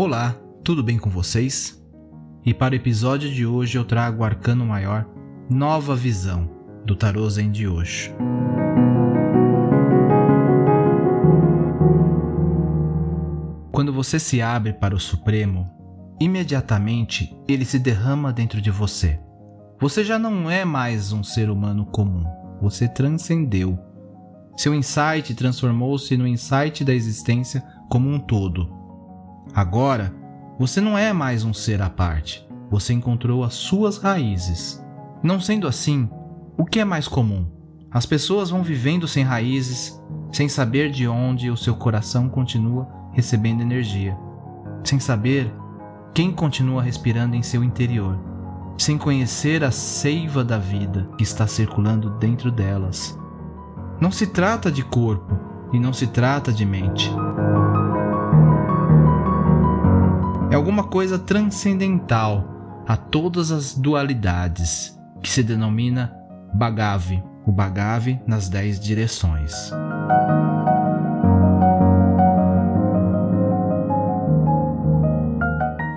[0.00, 1.84] Olá, tudo bem com vocês?
[2.46, 5.04] E para o episódio de hoje eu trago o Arcano Maior
[5.50, 6.48] Nova Visão
[6.84, 8.14] do Tarô Zen de Osho.
[13.72, 15.68] Quando você se abre para o Supremo,
[16.20, 19.18] imediatamente ele se derrama dentro de você.
[19.80, 22.22] Você já não é mais um ser humano comum,
[22.62, 23.76] você transcendeu.
[24.56, 28.77] Seu insight transformou-se no insight da existência como um todo
[29.54, 30.14] Agora,
[30.58, 34.84] você não é mais um ser à parte, você encontrou as suas raízes.
[35.22, 36.08] Não sendo assim,
[36.56, 37.46] o que é mais comum?
[37.90, 40.00] As pessoas vão vivendo sem raízes,
[40.32, 44.16] sem saber de onde o seu coração continua recebendo energia,
[44.84, 45.52] sem saber
[46.14, 48.18] quem continua respirando em seu interior,
[48.76, 53.18] sem conhecer a seiva da vida que está circulando dentro delas.
[54.00, 55.38] Não se trata de corpo
[55.72, 57.10] e não se trata de mente.
[60.68, 66.14] Alguma coisa transcendental a todas as dualidades, que se denomina
[66.52, 69.72] Bhagavi, o Bhagavi nas dez direções.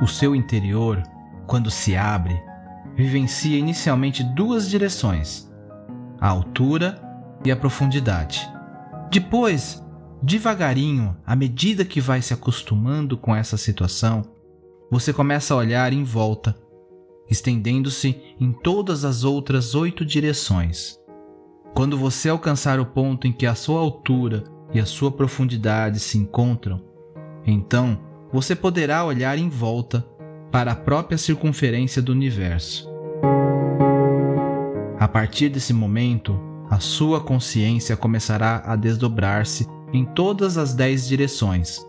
[0.00, 1.02] O seu interior,
[1.48, 2.40] quando se abre,
[2.94, 5.50] vivencia inicialmente duas direções:
[6.20, 6.96] a altura
[7.44, 8.48] e a profundidade.
[9.10, 9.84] Depois,
[10.22, 14.38] devagarinho, à medida que vai se acostumando com essa situação,
[14.90, 16.56] você começa a olhar em volta,
[17.30, 20.98] estendendo-se em todas as outras oito direções.
[21.74, 24.42] Quando você alcançar o ponto em que a sua altura
[24.74, 26.82] e a sua profundidade se encontram,
[27.46, 28.00] então
[28.32, 30.04] você poderá olhar em volta
[30.50, 32.90] para a própria circunferência do universo.
[34.98, 41.80] A partir desse momento, a sua consciência começará a desdobrar-se em todas as dez direções,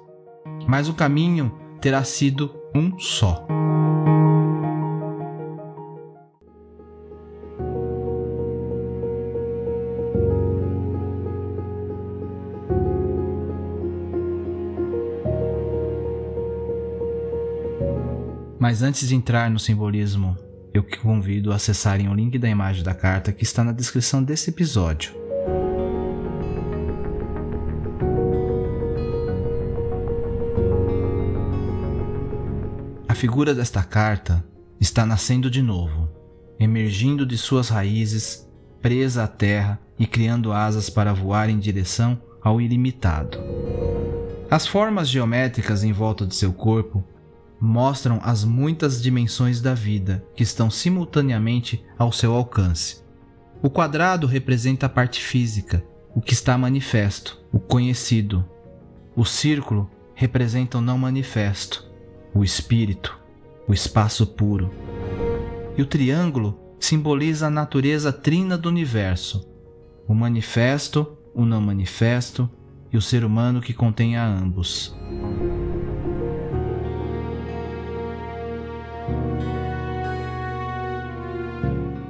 [0.68, 3.46] mas o caminho terá sido um só.
[18.60, 20.38] Mas antes de entrar no simbolismo,
[20.74, 24.24] eu que convido a acessarem o link da imagem da carta que está na descrição
[24.24, 25.21] desse episódio.
[33.16, 34.44] Figura desta carta
[34.80, 36.10] está nascendo de novo,
[36.60, 38.48] emergindo de suas raízes,
[38.82, 43.38] presa à terra e criando asas para voar em direção ao ilimitado.
[44.50, 47.04] As formas geométricas em volta de seu corpo
[47.60, 53.04] mostram as muitas dimensões da vida que estão simultaneamente ao seu alcance.
[53.62, 55.84] O quadrado representa a parte física,
[56.16, 58.44] o que está manifesto, o conhecido.
[59.16, 61.91] O círculo representa o não manifesto,
[62.34, 63.18] o espírito,
[63.68, 64.72] o espaço puro.
[65.78, 69.47] E o triângulo simboliza a natureza trina do universo,
[70.08, 72.50] o manifesto, o não manifesto
[72.92, 74.96] e o ser humano que contém a ambos.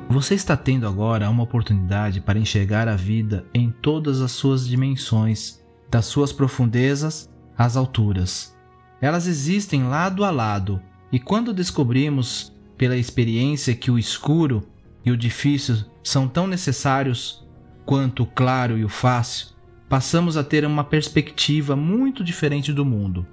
[0.09, 5.63] Você está tendo agora uma oportunidade para enxergar a vida em todas as suas dimensões,
[5.89, 8.55] das suas profundezas às alturas.
[9.01, 10.79] Elas existem lado a lado,
[11.11, 14.63] e quando descobrimos pela experiência que o escuro
[15.03, 17.45] e o difícil são tão necessários
[17.85, 19.47] quanto o claro e o fácil,
[19.89, 23.25] passamos a ter uma perspectiva muito diferente do mundo.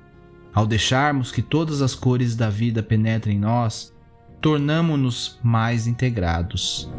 [0.52, 3.94] Ao deixarmos que todas as cores da vida penetrem em nós,
[4.40, 6.90] tornamos-nos mais integrados.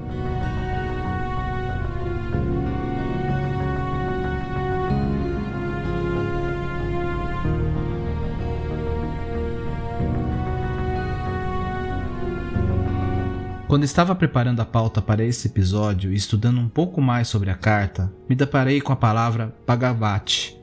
[13.70, 17.56] Quando estava preparando a pauta para esse episódio e estudando um pouco mais sobre a
[17.56, 20.60] carta, me deparei com a palavra Bhagavati.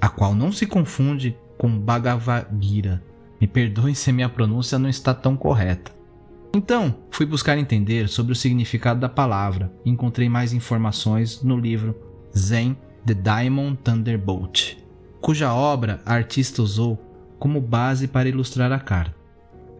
[0.00, 3.00] a qual não se confunde com Bhagavad Gita.
[3.40, 5.92] Me perdoem se a minha pronúncia não está tão correta.
[6.52, 11.94] Então, fui buscar entender sobre o significado da palavra e encontrei mais informações no livro
[12.36, 12.76] Zen
[13.06, 14.78] The Diamond Thunderbolt,
[15.20, 16.98] cuja obra a artista usou
[17.38, 19.17] como base para ilustrar a carta.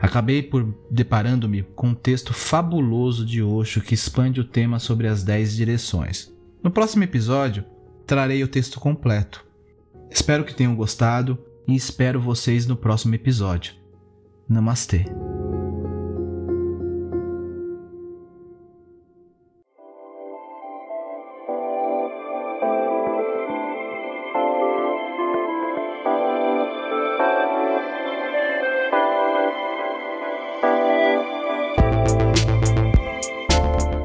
[0.01, 5.25] Acabei por deparando-me com um texto fabuloso de Osho que expande o tema sobre as
[5.25, 6.33] 10 direções.
[6.63, 7.65] No próximo episódio,
[8.07, 9.45] trarei o texto completo.
[10.11, 13.75] Espero que tenham gostado e espero vocês no próximo episódio.
[14.49, 15.05] Namastê.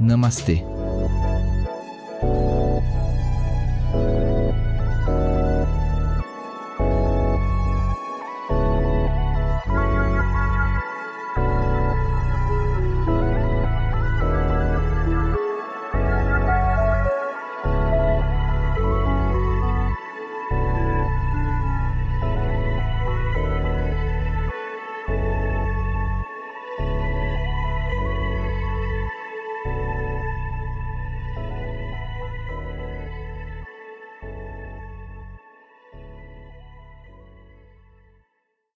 [0.00, 0.64] Namastê.